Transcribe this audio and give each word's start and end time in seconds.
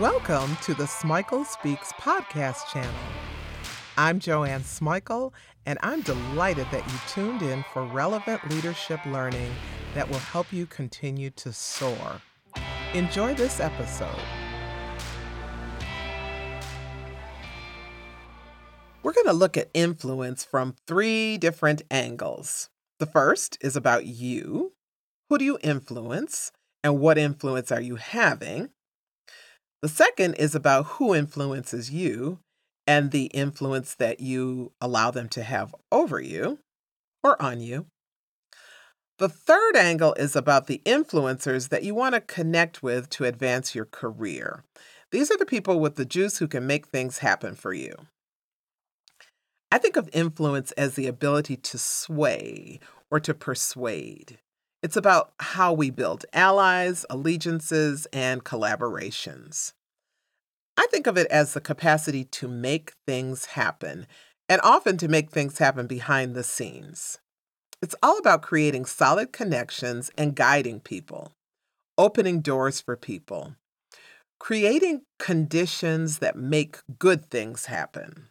Welcome 0.00 0.56
to 0.62 0.72
the 0.72 0.84
Smikle 0.84 1.44
Speaks 1.44 1.92
podcast 1.92 2.68
channel. 2.72 2.90
I'm 3.98 4.18
Joanne 4.18 4.62
Smikle, 4.62 5.34
and 5.66 5.78
I'm 5.82 6.00
delighted 6.00 6.66
that 6.72 6.90
you 6.90 6.98
tuned 7.06 7.42
in 7.42 7.62
for 7.74 7.84
relevant 7.84 8.48
leadership 8.50 9.04
learning 9.04 9.52
that 9.92 10.08
will 10.08 10.20
help 10.20 10.54
you 10.54 10.64
continue 10.64 11.28
to 11.32 11.52
soar. 11.52 12.22
Enjoy 12.94 13.34
this 13.34 13.60
episode. 13.60 14.08
We're 19.02 19.12
going 19.12 19.26
to 19.26 19.34
look 19.34 19.58
at 19.58 19.68
influence 19.74 20.44
from 20.44 20.76
three 20.86 21.36
different 21.36 21.82
angles. 21.90 22.70
The 23.00 23.06
first 23.06 23.58
is 23.60 23.76
about 23.76 24.06
you. 24.06 24.72
Who 25.28 25.36
do 25.36 25.44
you 25.44 25.58
influence? 25.62 26.52
And 26.82 27.00
what 27.00 27.18
influence 27.18 27.70
are 27.70 27.82
you 27.82 27.96
having? 27.96 28.70
The 29.82 29.88
second 29.88 30.34
is 30.34 30.54
about 30.54 30.86
who 30.86 31.14
influences 31.14 31.90
you 31.90 32.38
and 32.86 33.10
the 33.10 33.26
influence 33.26 33.94
that 33.94 34.20
you 34.20 34.72
allow 34.80 35.10
them 35.10 35.28
to 35.30 35.42
have 35.42 35.74
over 35.90 36.20
you 36.20 36.58
or 37.22 37.40
on 37.40 37.60
you. 37.60 37.86
The 39.18 39.28
third 39.28 39.76
angle 39.76 40.14
is 40.14 40.34
about 40.34 40.66
the 40.66 40.82
influencers 40.84 41.68
that 41.68 41.82
you 41.82 41.94
want 41.94 42.14
to 42.14 42.20
connect 42.20 42.82
with 42.82 43.08
to 43.10 43.24
advance 43.24 43.74
your 43.74 43.84
career. 43.84 44.64
These 45.12 45.30
are 45.30 45.36
the 45.36 45.46
people 45.46 45.80
with 45.80 45.96
the 45.96 46.04
juice 46.04 46.38
who 46.38 46.48
can 46.48 46.66
make 46.66 46.86
things 46.86 47.18
happen 47.18 47.54
for 47.54 47.72
you. 47.72 47.94
I 49.70 49.78
think 49.78 49.96
of 49.96 50.08
influence 50.12 50.72
as 50.72 50.94
the 50.94 51.06
ability 51.06 51.56
to 51.56 51.78
sway 51.78 52.80
or 53.10 53.20
to 53.20 53.34
persuade. 53.34 54.38
It's 54.82 54.96
about 54.96 55.32
how 55.38 55.72
we 55.74 55.90
build 55.90 56.24
allies, 56.32 57.04
allegiances, 57.10 58.06
and 58.12 58.44
collaborations. 58.44 59.72
I 60.76 60.86
think 60.90 61.06
of 61.06 61.18
it 61.18 61.26
as 61.26 61.52
the 61.52 61.60
capacity 61.60 62.24
to 62.24 62.48
make 62.48 62.94
things 63.06 63.44
happen, 63.46 64.06
and 64.48 64.60
often 64.64 64.96
to 64.96 65.08
make 65.08 65.30
things 65.30 65.58
happen 65.58 65.86
behind 65.86 66.34
the 66.34 66.42
scenes. 66.42 67.18
It's 67.82 67.94
all 68.02 68.18
about 68.18 68.42
creating 68.42 68.86
solid 68.86 69.32
connections 69.32 70.10
and 70.16 70.34
guiding 70.34 70.80
people, 70.80 71.32
opening 71.98 72.40
doors 72.40 72.80
for 72.80 72.96
people, 72.96 73.56
creating 74.38 75.02
conditions 75.18 76.18
that 76.18 76.36
make 76.36 76.78
good 76.98 77.30
things 77.30 77.66
happen. 77.66 78.28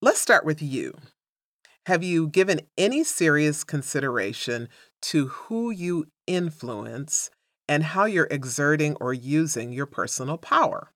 Let's 0.00 0.20
start 0.20 0.44
with 0.44 0.62
you. 0.62 0.96
Have 1.86 2.02
you 2.02 2.28
given 2.28 2.62
any 2.78 3.04
serious 3.04 3.62
consideration 3.62 4.68
to 5.02 5.26
who 5.28 5.70
you 5.70 6.06
influence 6.26 7.30
and 7.68 7.82
how 7.82 8.06
you're 8.06 8.28
exerting 8.30 8.96
or 9.00 9.12
using 9.12 9.70
your 9.70 9.84
personal 9.84 10.38
power? 10.38 10.92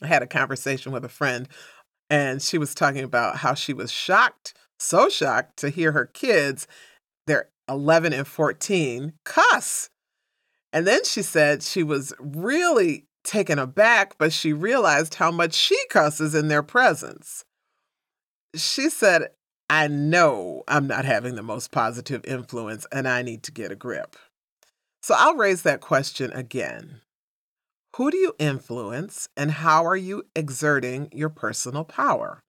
I 0.00 0.06
had 0.06 0.22
a 0.22 0.28
conversation 0.28 0.92
with 0.92 1.04
a 1.04 1.08
friend, 1.08 1.48
and 2.08 2.40
she 2.40 2.56
was 2.56 2.72
talking 2.72 3.02
about 3.02 3.38
how 3.38 3.54
she 3.54 3.72
was 3.72 3.90
shocked, 3.90 4.54
so 4.78 5.08
shocked 5.08 5.56
to 5.58 5.70
hear 5.70 5.90
her 5.90 6.06
kids, 6.06 6.68
they're 7.26 7.48
11 7.68 8.12
and 8.12 8.26
14, 8.26 9.14
cuss. 9.24 9.90
And 10.72 10.86
then 10.86 11.04
she 11.04 11.22
said 11.22 11.64
she 11.64 11.82
was 11.82 12.12
really 12.20 13.06
taken 13.24 13.58
aback, 13.58 14.18
but 14.18 14.32
she 14.32 14.52
realized 14.52 15.14
how 15.14 15.32
much 15.32 15.54
she 15.54 15.78
cusses 15.88 16.32
in 16.32 16.46
their 16.46 16.62
presence 16.62 17.44
she 18.54 18.90
said, 18.90 19.30
I 19.70 19.88
know 19.88 20.64
I'm 20.68 20.86
not 20.86 21.04
having 21.04 21.34
the 21.34 21.42
most 21.42 21.70
positive 21.70 22.24
influence 22.26 22.86
and 22.92 23.08
I 23.08 23.22
need 23.22 23.42
to 23.44 23.52
get 23.52 23.72
a 23.72 23.76
grip. 23.76 24.16
So 25.02 25.14
I'll 25.16 25.36
raise 25.36 25.62
that 25.62 25.80
question 25.80 26.30
again. 26.32 27.00
Who 27.96 28.10
do 28.10 28.16
you 28.16 28.34
influence 28.38 29.28
and 29.36 29.50
how 29.50 29.84
are 29.84 29.96
you 29.96 30.24
exerting 30.36 31.08
your 31.12 31.28
personal 31.28 31.84
power? 31.84 32.42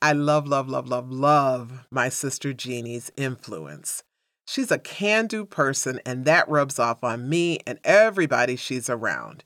I 0.00 0.12
love, 0.12 0.46
love, 0.46 0.68
love, 0.68 0.88
love, 0.88 1.10
love 1.10 1.86
my 1.90 2.08
sister 2.08 2.52
Jeannie's 2.52 3.10
influence. 3.16 4.02
She's 4.46 4.70
a 4.70 4.78
can 4.78 5.26
do 5.26 5.44
person, 5.44 6.00
and 6.06 6.24
that 6.24 6.48
rubs 6.48 6.78
off 6.78 7.02
on 7.02 7.28
me 7.28 7.58
and 7.66 7.80
everybody 7.82 8.54
she's 8.54 8.88
around. 8.88 9.42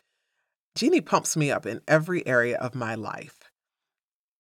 Jeannie 0.75 1.00
pumps 1.00 1.37
me 1.37 1.50
up 1.50 1.65
in 1.65 1.81
every 1.89 2.27
area 2.27 2.59
of 2.59 2.75
my 2.75 2.95
life 2.95 3.40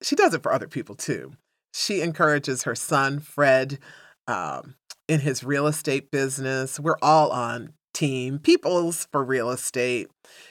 she 0.02 0.16
does 0.16 0.34
it 0.34 0.42
for 0.42 0.52
other 0.52 0.68
people 0.68 0.94
too. 0.94 1.32
She 1.72 2.00
encourages 2.00 2.64
her 2.64 2.74
son, 2.74 3.20
Fred, 3.20 3.78
um, 4.26 4.74
in 5.08 5.20
his 5.20 5.44
real 5.44 5.66
estate 5.66 6.10
business. 6.10 6.80
We're 6.80 6.98
all 7.02 7.30
on 7.30 7.74
team 7.92 8.38
Peoples 8.38 9.06
for 9.10 9.24
real 9.24 9.50
estate. 9.50 10.08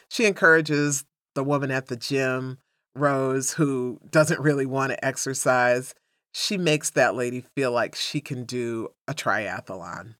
She 0.09 0.25
encourages 0.25 1.05
the 1.35 1.43
woman 1.43 1.71
at 1.71 1.87
the 1.87 1.95
gym, 1.95 2.59
Rose, 2.95 3.53
who 3.53 3.99
doesn't 4.09 4.39
really 4.39 4.65
want 4.65 4.91
to 4.91 5.05
exercise. 5.05 5.93
She 6.33 6.57
makes 6.57 6.89
that 6.91 7.15
lady 7.15 7.43
feel 7.55 7.71
like 7.71 7.95
she 7.95 8.21
can 8.21 8.43
do 8.43 8.89
a 9.07 9.13
triathlon. 9.13 10.15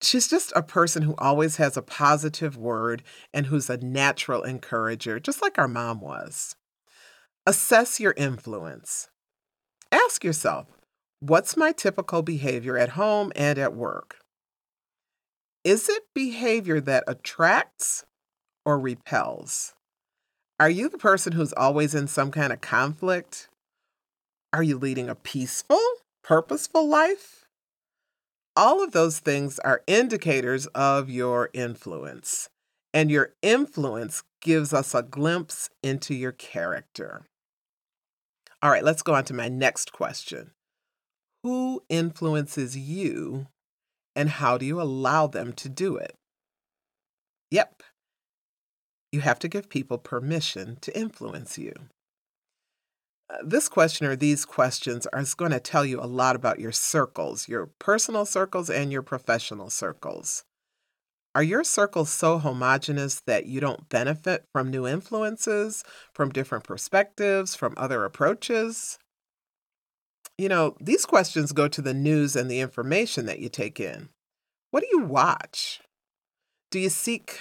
She's 0.00 0.28
just 0.28 0.52
a 0.54 0.62
person 0.62 1.02
who 1.02 1.14
always 1.16 1.56
has 1.56 1.76
a 1.76 1.82
positive 1.82 2.56
word 2.56 3.02
and 3.32 3.46
who's 3.46 3.70
a 3.70 3.78
natural 3.78 4.42
encourager, 4.42 5.18
just 5.18 5.40
like 5.40 5.58
our 5.58 5.68
mom 5.68 6.00
was. 6.00 6.56
Assess 7.46 8.00
your 8.00 8.14
influence. 8.16 9.10
Ask 9.92 10.24
yourself 10.24 10.66
what's 11.20 11.58
my 11.58 11.72
typical 11.72 12.22
behavior 12.22 12.78
at 12.78 12.90
home 12.90 13.32
and 13.36 13.58
at 13.58 13.74
work? 13.74 14.16
Is 15.62 15.90
it 15.90 16.04
behavior 16.14 16.80
that 16.80 17.04
attracts 17.06 18.06
or 18.64 18.78
repels? 18.78 19.74
Are 20.58 20.70
you 20.70 20.88
the 20.88 20.96
person 20.96 21.34
who's 21.34 21.52
always 21.52 21.94
in 21.94 22.06
some 22.06 22.30
kind 22.30 22.50
of 22.50 22.62
conflict? 22.62 23.50
Are 24.54 24.62
you 24.62 24.78
leading 24.78 25.10
a 25.10 25.14
peaceful, 25.14 25.82
purposeful 26.22 26.88
life? 26.88 27.44
All 28.56 28.82
of 28.82 28.92
those 28.92 29.18
things 29.18 29.58
are 29.58 29.82
indicators 29.86 30.66
of 30.68 31.10
your 31.10 31.50
influence, 31.52 32.48
and 32.94 33.10
your 33.10 33.34
influence 33.42 34.22
gives 34.40 34.72
us 34.72 34.94
a 34.94 35.02
glimpse 35.02 35.68
into 35.82 36.14
your 36.14 36.32
character. 36.32 37.26
All 38.64 38.70
right, 38.70 38.82
let's 38.82 39.02
go 39.02 39.12
on 39.12 39.24
to 39.26 39.34
my 39.34 39.50
next 39.50 39.92
question. 39.92 40.52
Who 41.42 41.82
influences 41.90 42.74
you 42.78 43.48
and 44.16 44.30
how 44.30 44.56
do 44.56 44.64
you 44.64 44.80
allow 44.80 45.26
them 45.26 45.52
to 45.52 45.68
do 45.68 45.98
it? 45.98 46.14
Yep, 47.50 47.82
you 49.12 49.20
have 49.20 49.38
to 49.40 49.48
give 49.48 49.68
people 49.68 49.98
permission 49.98 50.78
to 50.80 50.98
influence 50.98 51.58
you. 51.58 51.74
Uh, 53.28 53.36
this 53.44 53.68
question 53.68 54.06
or 54.06 54.16
these 54.16 54.46
questions 54.46 55.06
are 55.08 55.22
going 55.36 55.50
to 55.50 55.60
tell 55.60 55.84
you 55.84 56.00
a 56.00 56.08
lot 56.08 56.34
about 56.34 56.58
your 56.58 56.72
circles, 56.72 57.46
your 57.46 57.66
personal 57.78 58.24
circles 58.24 58.70
and 58.70 58.90
your 58.90 59.02
professional 59.02 59.68
circles. 59.68 60.44
Are 61.34 61.42
your 61.42 61.64
circles 61.64 62.10
so 62.10 62.38
homogenous 62.38 63.20
that 63.26 63.46
you 63.46 63.58
don't 63.58 63.88
benefit 63.88 64.44
from 64.52 64.70
new 64.70 64.86
influences, 64.86 65.82
from 66.12 66.30
different 66.30 66.62
perspectives, 66.62 67.56
from 67.56 67.74
other 67.76 68.04
approaches? 68.04 68.98
You 70.38 70.48
know, 70.48 70.76
these 70.80 71.04
questions 71.04 71.52
go 71.52 71.66
to 71.66 71.82
the 71.82 71.94
news 71.94 72.36
and 72.36 72.48
the 72.48 72.60
information 72.60 73.26
that 73.26 73.40
you 73.40 73.48
take 73.48 73.80
in. 73.80 74.10
What 74.70 74.80
do 74.82 74.88
you 74.92 75.00
watch? 75.00 75.80
Do 76.70 76.78
you 76.78 76.88
seek, 76.88 77.40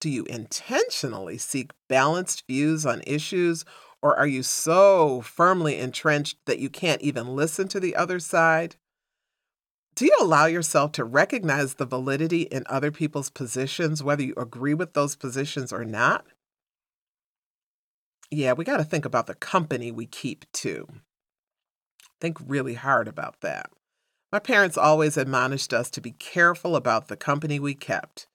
do 0.00 0.10
you 0.10 0.24
intentionally 0.24 1.38
seek 1.38 1.70
balanced 1.88 2.44
views 2.48 2.84
on 2.84 3.02
issues, 3.06 3.64
or 4.02 4.16
are 4.16 4.26
you 4.26 4.42
so 4.42 5.20
firmly 5.20 5.78
entrenched 5.78 6.38
that 6.46 6.58
you 6.58 6.68
can't 6.68 7.02
even 7.02 7.36
listen 7.36 7.68
to 7.68 7.78
the 7.78 7.94
other 7.94 8.18
side? 8.18 8.76
Do 9.94 10.06
you 10.06 10.16
allow 10.20 10.46
yourself 10.46 10.92
to 10.92 11.04
recognize 11.04 11.74
the 11.74 11.84
validity 11.84 12.42
in 12.42 12.64
other 12.66 12.90
people's 12.90 13.28
positions, 13.28 14.02
whether 14.02 14.22
you 14.22 14.34
agree 14.36 14.74
with 14.74 14.94
those 14.94 15.16
positions 15.16 15.72
or 15.72 15.84
not? 15.84 16.24
Yeah, 18.30 18.54
we 18.54 18.64
got 18.64 18.78
to 18.78 18.84
think 18.84 19.04
about 19.04 19.26
the 19.26 19.34
company 19.34 19.92
we 19.92 20.06
keep 20.06 20.50
too. 20.52 20.88
Think 22.20 22.38
really 22.46 22.74
hard 22.74 23.06
about 23.06 23.40
that. 23.42 23.70
My 24.32 24.38
parents 24.38 24.78
always 24.78 25.18
admonished 25.18 25.74
us 25.74 25.90
to 25.90 26.00
be 26.00 26.12
careful 26.12 26.74
about 26.74 27.08
the 27.08 27.16
company 27.16 27.60
we 27.60 27.74
kept. 27.74 28.26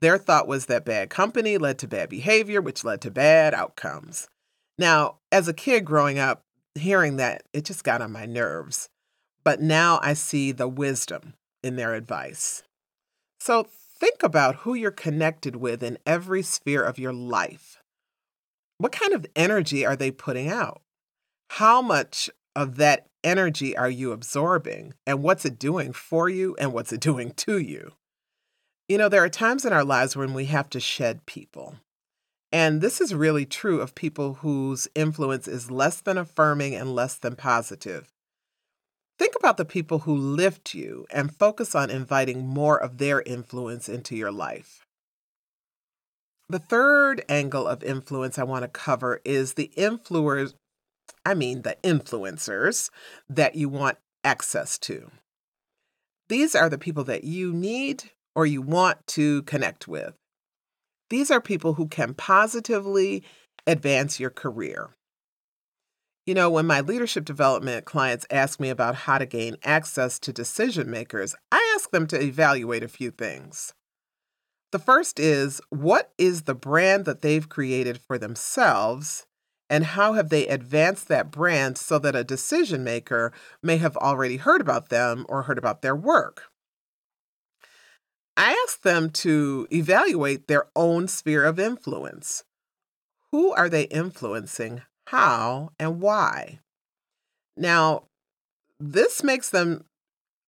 Their 0.00 0.16
thought 0.16 0.48
was 0.48 0.66
that 0.66 0.86
bad 0.86 1.10
company 1.10 1.58
led 1.58 1.78
to 1.80 1.86
bad 1.86 2.08
behavior, 2.08 2.62
which 2.62 2.84
led 2.84 3.02
to 3.02 3.10
bad 3.10 3.52
outcomes. 3.52 4.28
Now, 4.78 5.18
as 5.30 5.46
a 5.46 5.52
kid 5.52 5.84
growing 5.84 6.18
up, 6.18 6.42
hearing 6.74 7.16
that, 7.16 7.42
it 7.52 7.66
just 7.66 7.84
got 7.84 8.00
on 8.00 8.10
my 8.10 8.24
nerves. 8.24 8.88
But 9.44 9.60
now 9.60 9.98
I 10.02 10.14
see 10.14 10.52
the 10.52 10.68
wisdom 10.68 11.34
in 11.62 11.76
their 11.76 11.94
advice. 11.94 12.62
So 13.40 13.66
think 13.68 14.22
about 14.22 14.56
who 14.56 14.74
you're 14.74 14.90
connected 14.90 15.56
with 15.56 15.82
in 15.82 15.98
every 16.06 16.42
sphere 16.42 16.82
of 16.82 16.98
your 16.98 17.12
life. 17.12 17.82
What 18.78 18.92
kind 18.92 19.12
of 19.12 19.26
energy 19.36 19.86
are 19.86 19.96
they 19.96 20.10
putting 20.10 20.48
out? 20.48 20.82
How 21.50 21.82
much 21.82 22.30
of 22.56 22.76
that 22.76 23.06
energy 23.24 23.76
are 23.76 23.90
you 23.90 24.12
absorbing? 24.12 24.94
And 25.06 25.22
what's 25.22 25.44
it 25.44 25.58
doing 25.58 25.92
for 25.92 26.28
you 26.28 26.56
and 26.58 26.72
what's 26.72 26.92
it 26.92 27.00
doing 27.00 27.32
to 27.32 27.58
you? 27.58 27.92
You 28.88 28.98
know, 28.98 29.08
there 29.08 29.24
are 29.24 29.28
times 29.28 29.64
in 29.64 29.72
our 29.72 29.84
lives 29.84 30.16
when 30.16 30.34
we 30.34 30.46
have 30.46 30.68
to 30.70 30.80
shed 30.80 31.24
people. 31.26 31.76
And 32.50 32.80
this 32.80 33.00
is 33.00 33.14
really 33.14 33.46
true 33.46 33.80
of 33.80 33.94
people 33.94 34.34
whose 34.34 34.86
influence 34.94 35.48
is 35.48 35.70
less 35.70 36.00
than 36.00 36.18
affirming 36.18 36.74
and 36.74 36.94
less 36.94 37.14
than 37.14 37.36
positive. 37.36 38.12
Think 39.18 39.34
about 39.38 39.56
the 39.56 39.64
people 39.64 40.00
who 40.00 40.16
lift 40.16 40.74
you 40.74 41.06
and 41.10 41.34
focus 41.34 41.74
on 41.74 41.90
inviting 41.90 42.46
more 42.46 42.76
of 42.76 42.98
their 42.98 43.22
influence 43.22 43.88
into 43.88 44.16
your 44.16 44.32
life. 44.32 44.86
The 46.48 46.58
third 46.58 47.24
angle 47.28 47.66
of 47.66 47.82
influence 47.82 48.38
I 48.38 48.44
want 48.44 48.62
to 48.62 48.68
cover 48.68 49.20
is 49.24 49.54
the 49.54 49.70
influencers, 49.76 50.54
I 51.24 51.34
mean 51.34 51.62
the 51.62 51.76
influencers 51.82 52.90
that 53.28 53.54
you 53.54 53.68
want 53.68 53.98
access 54.24 54.78
to. 54.80 55.10
These 56.28 56.54
are 56.54 56.68
the 56.68 56.78
people 56.78 57.04
that 57.04 57.24
you 57.24 57.52
need 57.52 58.04
or 58.34 58.46
you 58.46 58.62
want 58.62 59.06
to 59.08 59.42
connect 59.42 59.86
with. 59.86 60.14
These 61.10 61.30
are 61.30 61.40
people 61.40 61.74
who 61.74 61.88
can 61.88 62.14
positively 62.14 63.22
advance 63.66 64.18
your 64.18 64.30
career. 64.30 64.96
You 66.24 66.34
know, 66.34 66.50
when 66.50 66.66
my 66.66 66.80
leadership 66.80 67.24
development 67.24 67.84
clients 67.84 68.26
ask 68.30 68.60
me 68.60 68.68
about 68.70 68.94
how 68.94 69.18
to 69.18 69.26
gain 69.26 69.56
access 69.64 70.20
to 70.20 70.32
decision 70.32 70.88
makers, 70.88 71.34
I 71.50 71.72
ask 71.74 71.90
them 71.90 72.06
to 72.08 72.22
evaluate 72.22 72.84
a 72.84 72.88
few 72.88 73.10
things. 73.10 73.74
The 74.70 74.78
first 74.78 75.18
is 75.18 75.60
what 75.70 76.12
is 76.18 76.42
the 76.42 76.54
brand 76.54 77.06
that 77.06 77.22
they've 77.22 77.48
created 77.48 78.00
for 78.00 78.18
themselves, 78.18 79.26
and 79.68 79.84
how 79.84 80.12
have 80.12 80.28
they 80.28 80.46
advanced 80.46 81.08
that 81.08 81.32
brand 81.32 81.76
so 81.76 81.98
that 81.98 82.14
a 82.14 82.22
decision 82.22 82.84
maker 82.84 83.32
may 83.60 83.78
have 83.78 83.96
already 83.96 84.36
heard 84.36 84.60
about 84.60 84.90
them 84.90 85.26
or 85.28 85.42
heard 85.42 85.58
about 85.58 85.82
their 85.82 85.96
work? 85.96 86.44
I 88.36 88.52
ask 88.64 88.80
them 88.82 89.10
to 89.10 89.66
evaluate 89.72 90.46
their 90.46 90.68
own 90.76 91.08
sphere 91.08 91.44
of 91.44 91.58
influence. 91.58 92.44
Who 93.32 93.52
are 93.52 93.68
they 93.68 93.84
influencing? 93.84 94.82
How, 95.12 95.68
and 95.78 96.00
why. 96.00 96.58
Now, 97.54 98.04
this 98.80 99.22
makes 99.22 99.50
them 99.50 99.84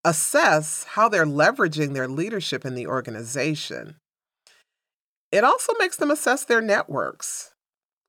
assess 0.05 0.85
how 0.85 1.09
they're 1.11 1.27
leveraging 1.27 1.93
their 1.93 2.09
leadership 2.09 2.65
in 2.65 2.75
the 2.75 2.87
organization. 2.87 3.97
It 5.31 5.45
also 5.45 5.75
makes 5.79 5.97
them 5.97 6.11
assess 6.11 6.45
their 6.45 6.63
networks. 6.63 7.53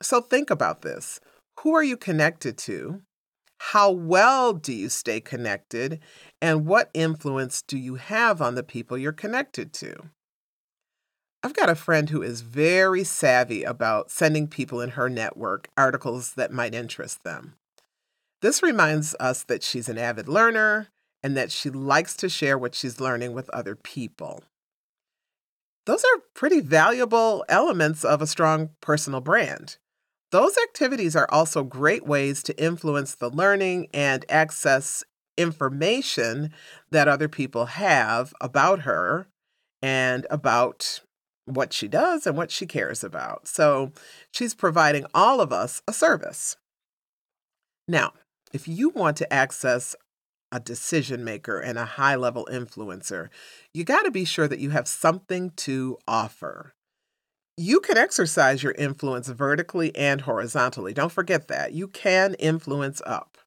So 0.01 0.21
think 0.21 0.49
about 0.49 0.81
this 0.81 1.19
who 1.59 1.75
are 1.75 1.83
you 1.83 1.97
connected 1.97 2.57
to? 2.59 3.01
How 3.59 3.91
well 3.91 4.53
do 4.53 4.71
you 4.71 4.87
stay 4.87 5.19
connected? 5.19 5.99
And 6.41 6.65
what 6.65 6.89
influence 6.93 7.61
do 7.61 7.77
you 7.77 7.95
have 7.95 8.41
on 8.41 8.55
the 8.55 8.63
people 8.63 8.97
you're 8.97 9.11
connected 9.11 9.73
to? 9.73 9.95
I've 11.45 11.53
got 11.53 11.69
a 11.69 11.75
friend 11.75 12.09
who 12.09 12.23
is 12.23 12.41
very 12.41 13.03
savvy 13.03 13.61
about 13.61 14.09
sending 14.09 14.47
people 14.47 14.81
in 14.81 14.89
her 14.89 15.09
network 15.09 15.67
articles 15.77 16.33
that 16.33 16.51
might 16.51 16.73
interest 16.73 17.23
them. 17.23 17.53
This 18.41 18.63
reminds 18.63 19.15
us 19.19 19.43
that 19.43 19.61
she's 19.61 19.87
an 19.87 19.99
avid 19.99 20.27
learner 20.27 20.87
and 21.21 21.37
that 21.37 21.51
she 21.51 21.69
likes 21.69 22.17
to 22.17 22.29
share 22.29 22.57
what 22.57 22.73
she's 22.73 22.99
learning 22.99 23.33
with 23.33 23.47
other 23.51 23.75
people. 23.75 24.41
Those 25.85 26.03
are 26.03 26.23
pretty 26.33 26.61
valuable 26.61 27.45
elements 27.47 28.03
of 28.03 28.23
a 28.23 28.27
strong 28.27 28.71
personal 28.81 29.21
brand. 29.21 29.77
Those 30.31 30.57
activities 30.57 31.15
are 31.15 31.29
also 31.29 31.61
great 31.61 32.07
ways 32.07 32.41
to 32.41 32.59
influence 32.59 33.13
the 33.13 33.29
learning 33.29 33.89
and 33.93 34.25
access 34.29 35.03
information 35.37 36.53
that 36.89 37.07
other 37.07 37.29
people 37.29 37.67
have 37.67 38.33
about 38.41 38.79
her 38.79 39.27
and 39.83 40.25
about 40.31 41.01
what 41.45 41.73
she 41.73 41.87
does 41.87 42.27
and 42.27 42.35
what 42.35 42.51
she 42.51 42.65
cares 42.65 43.03
about. 43.03 43.47
So 43.47 43.91
she's 44.31 44.53
providing 44.53 45.05
all 45.13 45.41
of 45.41 45.53
us 45.53 45.81
a 45.87 45.93
service. 45.93 46.57
Now, 47.87 48.13
if 48.51 48.67
you 48.67 48.89
want 48.89 49.17
to 49.17 49.31
access 49.33 49.95
a 50.51 50.59
decision 50.59 51.23
maker 51.23 51.59
and 51.59 51.77
a 51.77 51.85
high 51.85 52.15
level 52.15 52.47
influencer, 52.51 53.29
you 53.73 53.83
got 53.83 54.03
to 54.03 54.11
be 54.11 54.25
sure 54.25 54.47
that 54.47 54.59
you 54.59 54.71
have 54.71 54.87
something 54.87 55.51
to 55.57 55.97
offer. 56.07 56.73
You 57.57 57.79
can 57.79 57.97
exercise 57.97 58.63
your 58.63 58.73
influence 58.73 59.27
vertically 59.27 59.95
and 59.95 60.21
horizontally. 60.21 60.93
Don't 60.93 61.11
forget 61.11 61.47
that. 61.47 61.73
You 61.73 61.87
can 61.87 62.33
influence 62.35 63.01
up. 63.05 63.37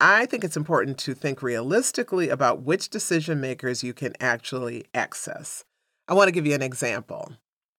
I 0.00 0.26
think 0.26 0.42
it's 0.42 0.56
important 0.56 0.98
to 0.98 1.14
think 1.14 1.42
realistically 1.42 2.28
about 2.28 2.62
which 2.62 2.90
decision 2.90 3.40
makers 3.40 3.84
you 3.84 3.94
can 3.94 4.14
actually 4.20 4.84
access. 4.94 5.64
I 6.08 6.14
want 6.14 6.28
to 6.28 6.32
give 6.32 6.46
you 6.46 6.54
an 6.54 6.62
example. 6.62 7.32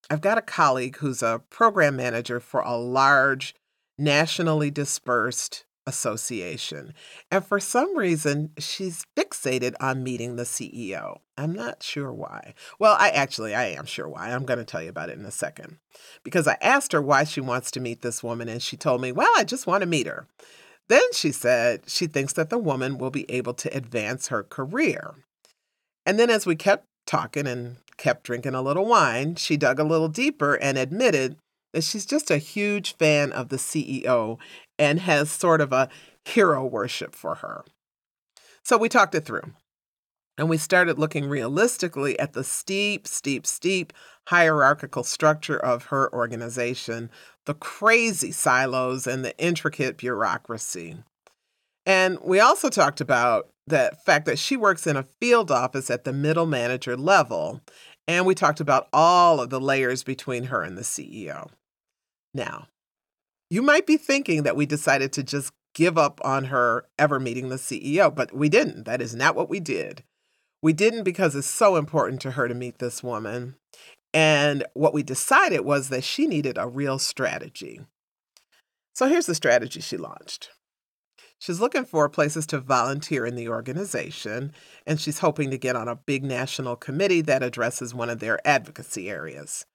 I've 0.10 0.22
got 0.22 0.38
a 0.38 0.42
colleague 0.42 0.98
who's 0.98 1.22
a 1.22 1.42
program 1.50 1.96
manager 1.96 2.40
for 2.40 2.62
a 2.62 2.76
large, 2.76 3.56
nationally 3.98 4.72
dispersed 4.72 5.66
association. 5.86 6.94
And 7.30 7.46
for 7.46 7.60
some 7.60 7.98
reason, 7.98 8.52
she's 8.58 9.06
fixated 9.18 9.76
on 9.80 10.04
meeting 10.04 10.36
the 10.36 10.44
CEO. 10.44 11.20
I'm 11.38 11.54
not 11.54 11.84
sure 11.84 12.12
why. 12.12 12.54
Well, 12.80 12.96
I 13.00 13.10
actually 13.10 13.54
I 13.54 13.66
am 13.66 13.86
sure 13.86 14.08
why. 14.08 14.32
I'm 14.32 14.46
going 14.46 14.60
to 14.60 14.66
tell 14.66 14.82
you 14.82 14.90
about 14.90 15.10
it 15.10 15.18
in 15.18 15.26
a 15.26 15.32
second. 15.32 15.80
Because 16.24 16.48
I 16.48 16.58
asked 16.62 16.94
her 16.94 17.02
why 17.02 17.24
she 17.24 17.42
wants 17.42 17.72
to 17.72 17.82
meet 17.82 18.02
this 18.02 18.24
woman 18.24 18.48
and 18.48 18.62
she 18.62 18.78
told 18.78 19.02
me, 19.02 19.12
"Well, 19.12 19.32
I 19.36 19.44
just 19.44 19.68
want 19.68 19.82
to 19.82 19.88
meet 19.88 20.08
her." 20.08 20.28
Then 20.90 21.14
she 21.14 21.32
said 21.32 21.84
she 21.88 22.08
thinks 22.08 22.34
that 22.34 22.50
the 22.50 22.58
woman 22.58 22.98
will 22.98 23.12
be 23.12 23.30
able 23.30 23.54
to 23.56 23.76
advance 23.76 24.28
her 24.28 24.44
career. 24.44 25.16
And 26.06 26.20
then 26.20 26.30
as 26.30 26.46
we 26.46 26.56
kept 26.56 26.86
talking 27.06 27.48
and 27.48 27.78
kept 27.98 28.24
drinking 28.24 28.56
a 28.56 28.62
little 28.62 28.86
wine, 28.86 29.36
she 29.36 29.58
dug 29.58 29.80
a 29.80 29.84
little 29.84 30.08
deeper 30.08 30.56
and 30.56 30.78
admitted 30.78 31.38
that 31.74 31.84
she's 31.84 32.06
just 32.06 32.30
a 32.32 32.38
huge 32.38 32.96
fan 32.98 33.32
of 33.32 33.50
the 33.50 33.58
CEO 33.58 34.38
and 34.78 35.00
has 35.02 35.32
sort 35.32 35.62
of 35.62 35.74
a 35.74 35.90
hero 36.26 36.66
worship 36.66 37.16
for 37.16 37.36
her. 37.36 37.64
So 38.64 38.78
we 38.78 38.90
talked 38.90 39.16
it 39.16 39.26
through. 39.26 39.54
And 40.38 40.50
we 40.50 40.58
started 40.58 40.98
looking 40.98 41.30
realistically 41.30 42.18
at 42.18 42.34
the 42.34 42.44
steep, 42.44 43.08
steep, 43.08 43.46
steep 43.46 43.94
hierarchical 44.28 45.04
structure 45.04 45.58
of 45.58 45.86
her 45.86 46.12
organization, 46.12 47.12
the 47.46 47.54
crazy 47.54 48.32
silos, 48.32 49.06
and 49.06 49.24
the 49.24 49.38
intricate 49.38 49.98
bureaucracy. 49.98 50.98
And 51.86 52.18
we 52.24 52.40
also 52.40 52.70
talked 52.70 53.00
about 53.00 53.50
the 53.68 53.92
fact 54.06 54.26
that 54.26 54.40
she 54.40 54.58
works 54.58 54.88
in 54.88 54.98
a 54.98 55.04
field 55.04 55.52
office 55.52 55.90
at 55.90 56.04
the 56.04 56.14
middle 56.14 56.46
manager 56.46 56.98
level. 56.98 57.62
And 58.08 58.26
we 58.26 58.36
talked 58.36 58.60
about 58.60 58.88
all 58.92 59.40
of 59.40 59.50
the 59.50 59.62
layers 59.62 60.04
between 60.04 60.46
her 60.46 60.62
and 60.62 60.78
the 60.78 60.82
CEO. 60.82 61.50
Now, 62.34 62.68
you 63.50 63.62
might 63.62 63.86
be 63.86 63.98
thinking 63.98 64.44
that 64.44 64.56
we 64.56 64.66
decided 64.66 65.14
to 65.14 65.24
just 65.24 65.54
give 65.74 65.98
up 65.98 66.20
on 66.24 66.46
her 66.46 66.86
ever 67.00 67.20
meeting 67.20 67.50
the 67.50 67.56
CEO, 67.56 68.14
but 68.14 68.34
we 68.34 68.50
didn't. 68.50 68.84
That 68.86 69.02
is 69.02 69.16
not 69.16 69.36
what 69.36 69.50
we 69.50 69.60
did. 69.60 70.04
We 70.62 70.74
didn't 70.74 71.04
because 71.04 71.36
it's 71.36 71.48
so 71.48 71.76
important 71.76 72.22
to 72.22 72.32
her 72.32 72.48
to 72.48 72.54
meet 72.54 72.80
this 72.80 73.04
woman. 73.04 73.56
And 74.14 74.66
what 74.74 74.94
we 74.94 75.04
decided 75.04 75.62
was 75.62 75.90
that 75.90 76.04
she 76.04 76.28
needed 76.28 76.58
a 76.58 76.68
real 76.68 77.00
strategy. 77.00 77.82
So 78.94 79.08
here's 79.08 79.26
the 79.26 79.36
strategy 79.36 79.82
she 79.82 79.98
launched. 79.98 80.52
She's 81.44 81.60
looking 81.60 81.84
for 81.84 82.08
places 82.08 82.48
to 82.48 82.62
volunteer 82.62 83.26
in 83.26 83.36
the 83.36 83.50
organization, 83.50 84.54
and 84.88 84.98
she's 84.98 85.20
hoping 85.20 85.52
to 85.52 85.58
get 85.58 85.76
on 85.76 85.90
a 85.90 85.98
big 85.98 86.24
national 86.24 86.78
committee 86.78 87.20
that 87.20 87.44
addresses 87.44 87.94
one 87.94 88.10
of 88.10 88.20
their 88.20 88.40
advocacy 88.48 89.10
areas. 89.10 89.66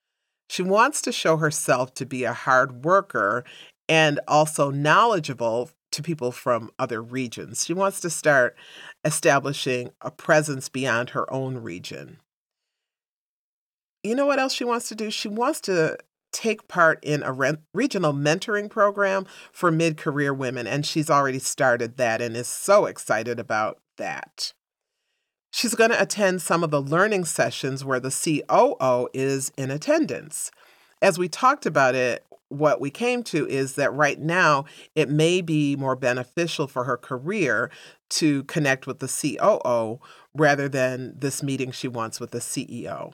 She 0.48 0.62
wants 0.62 1.02
to 1.02 1.12
show 1.12 1.37
herself 1.37 1.92
to 1.96 2.06
be 2.06 2.25
a 2.25 2.32
hard 2.32 2.87
worker 2.87 3.44
and 3.87 4.18
also 4.26 4.70
knowledgeable 4.70 5.68
to 5.92 6.02
people 6.02 6.32
from 6.32 6.70
other 6.78 7.02
regions. 7.02 7.66
She 7.66 7.75
wants 7.75 8.00
to 8.00 8.08
start 8.08 8.56
establishing 9.04 9.90
a 10.00 10.10
presence 10.10 10.70
beyond 10.70 11.10
her 11.10 11.30
own 11.30 11.58
region. 11.58 12.16
You 14.02 14.14
know 14.14 14.25
what 14.25 14.38
else 14.38 14.54
she 14.54 14.64
wants 14.64 14.88
to 14.88 14.94
do? 14.94 15.10
She 15.10 15.28
wants 15.28 15.60
to 15.62 15.98
take 16.32 16.68
part 16.68 16.99
in 17.02 17.23
a 17.23 17.32
re- 17.32 17.56
regional 17.73 18.12
mentoring 18.12 18.70
program 18.70 19.26
for 19.52 19.70
mid 19.70 19.97
career 19.97 20.32
women, 20.32 20.66
and 20.66 20.85
she's 20.85 21.11
already 21.11 21.38
started 21.38 21.97
that 21.97 22.20
and 22.20 22.37
is 22.37 22.49
so 22.49 22.87
excited 22.87 23.38
about 23.38 23.80
that. 23.97 24.52
She's 25.50 25.75
going 25.75 25.90
to 25.90 26.00
attend 26.00 26.42
some 26.42 26.62
of 26.62 26.70
the 26.70 26.82
learning 26.82 27.25
sessions 27.25 27.85
where 27.85 28.00
the 28.00 28.11
COO 28.11 29.08
is 29.14 29.50
in 29.56 29.70
attendance. 29.70 30.50
As 31.00 31.18
we 31.18 31.28
talked 31.28 31.64
about 31.64 31.94
it, 31.94 32.25
what 32.49 32.80
we 32.80 32.90
came 32.90 33.23
to 33.23 33.47
is 33.47 33.75
that 33.75 33.92
right 33.92 34.18
now 34.18 34.64
it 34.94 35.08
may 35.08 35.40
be 35.40 35.76
more 35.76 35.97
beneficial 35.97 36.66
for 36.66 36.85
her 36.85 36.97
career 36.97 37.70
to 38.11 38.44
connect 38.44 38.87
with 38.87 39.00
the 39.00 39.08
COO 39.08 40.00
rather 40.35 40.68
than 40.68 41.14
this 41.18 41.42
meeting 41.42 41.70
she 41.70 41.88
wants 41.88 42.20
with 42.20 42.30
the 42.30 42.38
CEO. 42.38 43.12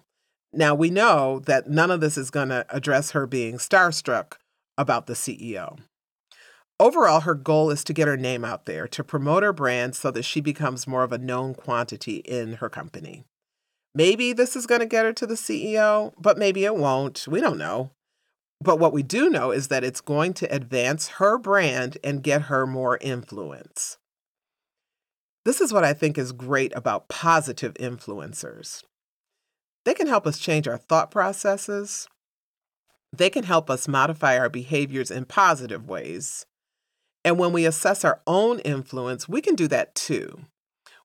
Now, 0.56 0.74
we 0.74 0.88
know 0.88 1.40
that 1.40 1.68
none 1.68 1.90
of 1.90 2.00
this 2.00 2.16
is 2.16 2.30
going 2.30 2.50
to 2.50 2.64
address 2.70 3.10
her 3.10 3.26
being 3.26 3.56
starstruck 3.56 4.34
about 4.78 5.06
the 5.06 5.14
CEO. 5.14 5.78
Overall, 6.78 7.20
her 7.20 7.34
goal 7.34 7.70
is 7.70 7.82
to 7.84 7.92
get 7.92 8.08
her 8.08 8.16
name 8.16 8.44
out 8.44 8.66
there, 8.66 8.86
to 8.88 9.04
promote 9.04 9.42
her 9.42 9.52
brand 9.52 9.94
so 9.96 10.10
that 10.10 10.24
she 10.24 10.40
becomes 10.40 10.86
more 10.86 11.02
of 11.02 11.12
a 11.12 11.18
known 11.18 11.54
quantity 11.54 12.16
in 12.18 12.54
her 12.54 12.68
company. 12.68 13.24
Maybe 13.94 14.32
this 14.32 14.56
is 14.56 14.66
going 14.66 14.80
to 14.80 14.86
get 14.86 15.04
her 15.04 15.12
to 15.12 15.26
the 15.26 15.34
CEO, 15.34 16.12
but 16.20 16.38
maybe 16.38 16.64
it 16.64 16.76
won't. 16.76 17.26
We 17.28 17.40
don't 17.40 17.58
know. 17.58 17.90
But 18.60 18.78
what 18.78 18.92
we 18.92 19.02
do 19.02 19.30
know 19.30 19.50
is 19.50 19.68
that 19.68 19.84
it's 19.84 20.00
going 20.00 20.34
to 20.34 20.54
advance 20.54 21.08
her 21.08 21.38
brand 21.38 21.98
and 22.02 22.22
get 22.22 22.42
her 22.42 22.66
more 22.66 22.98
influence. 23.00 23.98
This 25.44 25.60
is 25.60 25.72
what 25.72 25.84
I 25.84 25.92
think 25.92 26.16
is 26.16 26.32
great 26.32 26.72
about 26.74 27.08
positive 27.08 27.74
influencers. 27.74 28.82
They 29.84 29.94
can 29.94 30.06
help 30.06 30.26
us 30.26 30.38
change 30.38 30.66
our 30.66 30.78
thought 30.78 31.10
processes. 31.10 32.08
They 33.12 33.30
can 33.30 33.44
help 33.44 33.70
us 33.70 33.86
modify 33.86 34.38
our 34.38 34.48
behaviors 34.48 35.10
in 35.10 35.24
positive 35.26 35.88
ways. 35.88 36.46
And 37.24 37.38
when 37.38 37.52
we 37.52 37.64
assess 37.64 38.04
our 38.04 38.20
own 38.26 38.58
influence, 38.60 39.28
we 39.28 39.40
can 39.40 39.54
do 39.54 39.68
that 39.68 39.94
too. 39.94 40.46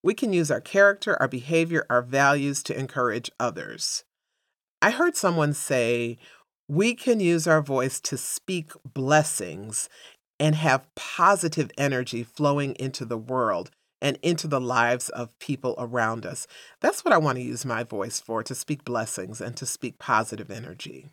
We 0.01 0.13
can 0.13 0.33
use 0.33 0.49
our 0.49 0.61
character, 0.61 1.17
our 1.19 1.27
behavior, 1.27 1.85
our 1.89 2.01
values 2.01 2.63
to 2.63 2.77
encourage 2.77 3.29
others. 3.39 4.05
I 4.81 4.91
heard 4.91 5.15
someone 5.15 5.53
say, 5.53 6.17
we 6.69 6.95
can 6.95 7.19
use 7.19 7.47
our 7.47 7.61
voice 7.61 7.99
to 8.01 8.17
speak 8.17 8.71
blessings 8.85 9.89
and 10.39 10.55
have 10.55 10.87
positive 10.95 11.69
energy 11.77 12.23
flowing 12.23 12.75
into 12.75 13.03
the 13.03 13.17
world 13.17 13.71
and 14.01 14.17
into 14.21 14.47
the 14.47 14.61
lives 14.61 15.09
of 15.09 15.37
people 15.39 15.75
around 15.77 16.25
us. 16.25 16.47
That's 16.79 17.03
what 17.03 17.13
I 17.13 17.17
want 17.17 17.37
to 17.37 17.43
use 17.43 17.65
my 17.65 17.83
voice 17.83 18.19
for 18.19 18.43
to 18.43 18.55
speak 18.55 18.83
blessings 18.85 19.41
and 19.41 19.55
to 19.57 19.65
speak 19.65 19.99
positive 19.99 20.49
energy. 20.49 21.07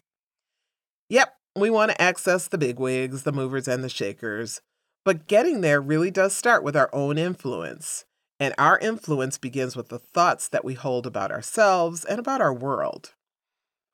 Yep, 1.08 1.34
we 1.56 1.70
want 1.70 1.90
to 1.90 2.02
access 2.02 2.48
the 2.48 2.58
bigwigs, 2.58 3.22
the 3.22 3.32
movers, 3.32 3.68
and 3.68 3.82
the 3.82 3.88
shakers. 3.88 4.60
But 5.04 5.26
getting 5.26 5.60
there 5.60 5.80
really 5.80 6.10
does 6.10 6.34
start 6.34 6.62
with 6.62 6.76
our 6.76 6.90
own 6.92 7.16
influence. 7.18 8.04
And 8.38 8.54
our 8.58 8.78
influence 8.78 9.38
begins 9.38 9.76
with 9.76 9.88
the 9.88 9.98
thoughts 9.98 10.48
that 10.48 10.64
we 10.64 10.74
hold 10.74 11.06
about 11.06 11.32
ourselves 11.32 12.04
and 12.04 12.18
about 12.18 12.40
our 12.42 12.52
world. 12.52 13.14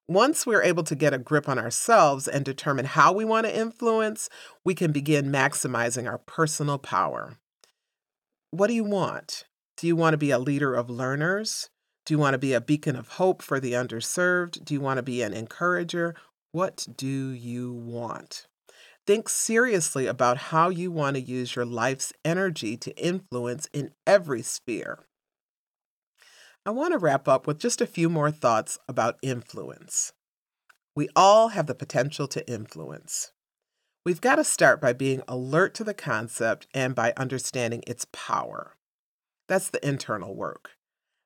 Once 0.08 0.44
we're 0.44 0.62
able 0.62 0.82
to 0.82 0.96
get 0.96 1.14
a 1.14 1.18
grip 1.18 1.49
on 1.49 1.58
ourselves 1.58 2.26
and 2.26 2.44
determine 2.44 2.84
how 2.84 3.12
we 3.12 3.25
want 3.25 3.46
to 3.46 3.56
influence, 3.56 4.28
we 4.64 4.75
can 4.75 4.90
begin 4.90 5.30
maximizing 5.30 6.08
our 6.08 6.18
personal 6.18 6.76
power. 6.76 7.38
What 8.52 8.66
do 8.66 8.75
you 8.75 8.85
want? 8.85 9.47
Do 9.78 9.87
you 9.87 9.97
want 9.97 10.12
to 10.12 10.18
be 10.18 10.30
a 10.30 10.38
leader 10.38 10.75
of 10.75 10.90
learners? 10.90 11.71
Do 12.04 12.12
you 12.12 12.18
want 12.18 12.35
to 12.35 12.38
be 12.38 12.52
a 12.52 12.61
beacon 12.61 12.97
of 12.97 13.09
hope 13.09 13.40
for 13.40 13.59
the 13.59 13.73
underserved? 13.73 14.62
Do 14.62 14.75
you 14.75 14.80
want 14.80 14.99
to 14.99 15.02
be 15.02 15.23
an 15.23 15.32
encourager? 15.32 16.14
What 16.50 16.87
do 16.94 17.30
you 17.30 17.73
want? 17.73 18.47
Think 19.06 19.30
seriously 19.30 20.06
about 20.06 20.37
how 20.37 20.68
you 20.68 20.90
want 20.90 21.16
to 21.16 21.23
use 21.23 21.56
your 21.56 21.64
life's 21.64 22.12
energy 22.26 22.76
to 22.76 22.94
influence 23.02 23.71
in 23.73 23.92
every 24.06 24.42
sphere. 24.42 24.99
I 26.66 26.73
want 26.73 26.92
to 26.92 26.99
wrap 26.99 27.26
up 27.26 27.47
with 27.47 27.59
just 27.59 27.80
a 27.80 27.87
few 27.87 28.11
more 28.11 28.30
thoughts 28.30 28.78
about 28.87 29.16
influence. 29.23 30.12
We 30.94 31.09
all 31.16 31.49
have 31.49 31.68
the 31.68 31.75
potential 31.75 32.28
to 32.28 32.47
influence. 32.47 33.32
We've 34.04 34.21
got 34.21 34.37
to 34.37 34.44
start 34.44 34.80
by 34.80 34.94
being 34.94 35.23
alert 35.28 35.75
to 35.75 35.85
the 35.85 35.94
concept 35.94 36.66
and 36.75 36.92
by 36.92 37.12
understanding 37.16 37.85
its 37.87 38.04
power. 38.12 38.75
That's 39.47 39.71
the 39.71 39.87
internal 39.87 40.35
work. 40.35 40.71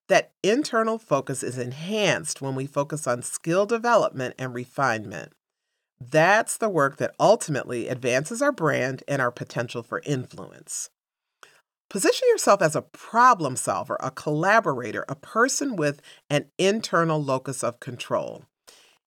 That 0.09 0.33
internal 0.42 0.99
focus 0.99 1.42
is 1.42 1.56
enhanced 1.56 2.42
when 2.42 2.54
we 2.54 2.66
focus 2.66 3.06
on 3.06 3.23
skill 3.23 3.64
development 3.64 4.35
and 4.38 4.52
refinement. 4.52 5.33
That's 5.99 6.59
the 6.59 6.68
work 6.68 6.99
that 6.99 7.14
ultimately 7.18 7.88
advances 7.88 8.42
our 8.42 8.52
brand 8.52 9.02
and 9.09 9.23
our 9.23 9.30
potential 9.30 9.83
for 9.83 10.02
influence. 10.04 10.90
Position 11.88 12.28
yourself 12.28 12.61
as 12.61 12.76
a 12.76 12.83
problem 12.83 13.56
solver, 13.56 13.97
a 14.00 14.11
collaborator, 14.11 15.06
a 15.09 15.14
person 15.14 15.76
with 15.76 16.02
an 16.28 16.47
internal 16.59 17.23
locus 17.23 17.64
of 17.64 17.80
control. 17.80 18.45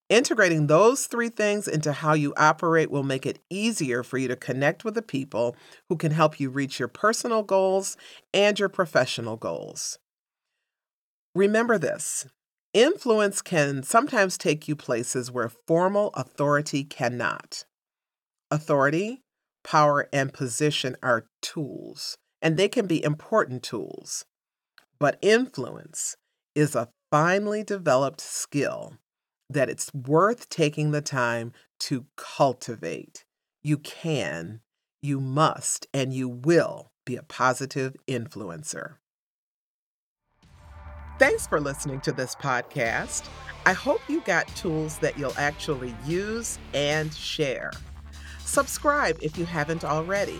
Integrating 0.09 0.65
those 0.65 1.05
three 1.05 1.29
things 1.29 1.67
into 1.67 1.91
how 1.93 2.13
you 2.13 2.33
operate 2.35 2.89
will 2.89 3.03
make 3.03 3.27
it 3.27 3.39
easier 3.47 4.01
for 4.01 4.17
you 4.17 4.27
to 4.27 4.35
connect 4.35 4.83
with 4.83 4.95
the 4.95 5.03
people 5.03 5.55
who 5.87 5.95
can 5.95 6.11
help 6.11 6.39
you 6.39 6.49
reach 6.49 6.79
your 6.79 6.87
personal 6.87 7.43
goals 7.43 7.95
and 8.33 8.57
your 8.57 8.69
professional 8.69 9.37
goals. 9.37 9.99
Remember 11.35 11.77
this 11.77 12.25
influence 12.73 13.41
can 13.41 13.83
sometimes 13.83 14.37
take 14.37 14.67
you 14.67 14.75
places 14.75 15.31
where 15.31 15.49
formal 15.49 16.09
authority 16.15 16.83
cannot. 16.83 17.65
Authority, 18.49 19.21
power, 19.63 20.07
and 20.11 20.33
position 20.33 20.95
are 21.03 21.27
tools, 21.41 22.17
and 22.41 22.57
they 22.57 22.67
can 22.67 22.87
be 22.87 23.03
important 23.03 23.61
tools. 23.61 24.25
But 24.99 25.19
influence 25.21 26.15
is 26.55 26.75
a 26.75 26.89
finely 27.11 27.63
developed 27.63 28.21
skill 28.21 28.97
that 29.49 29.69
it's 29.69 29.93
worth 29.93 30.49
taking 30.49 30.91
the 30.91 31.01
time 31.01 31.51
to 31.79 32.05
cultivate. 32.15 33.25
You 33.61 33.77
can, 33.77 34.61
you 35.01 35.19
must, 35.19 35.87
and 35.93 36.13
you 36.13 36.29
will 36.29 36.91
be 37.05 37.15
a 37.15 37.23
positive 37.23 37.95
influencer. 38.07 38.95
Thanks 41.17 41.47
for 41.47 41.59
listening 41.59 41.99
to 42.01 42.11
this 42.11 42.35
podcast. 42.35 43.27
I 43.65 43.73
hope 43.73 43.99
you 44.07 44.21
got 44.21 44.47
tools 44.55 44.99
that 44.99 45.17
you'll 45.17 45.37
actually 45.37 45.93
use 46.05 46.57
and 46.73 47.13
share. 47.13 47.71
Subscribe 48.45 49.19
if 49.21 49.37
you 49.37 49.45
haven't 49.45 49.83
already. 49.83 50.39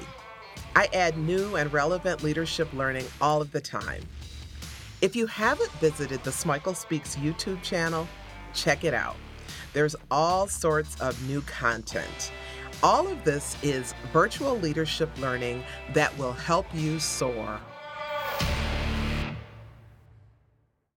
I 0.76 0.88
add 0.94 1.18
new 1.18 1.56
and 1.56 1.72
relevant 1.74 2.24
leadership 2.24 2.72
learning 2.74 3.06
all 3.20 3.42
of 3.42 3.52
the 3.52 3.60
time. 3.60 4.04
If 5.02 5.16
you 5.16 5.28
haven't 5.28 5.72
visited 5.74 6.24
the 6.24 6.32
Smikle 6.32 6.76
Speaks 6.76 7.16
YouTube 7.18 7.62
channel, 7.62 8.08
check 8.54 8.84
it 8.84 8.94
out. 8.94 9.16
There's 9.74 9.96
all 10.10 10.48
sorts 10.48 11.00
of 11.02 11.22
new 11.28 11.42
content. 11.42 12.32
All 12.82 13.08
of 13.08 13.24
this 13.24 13.58
is 13.62 13.94
virtual 14.14 14.58
leadership 14.58 15.10
learning 15.20 15.64
that 15.94 16.18
will 16.18 16.34
help 16.34 16.66
you 16.74 17.00
soar 17.00 17.60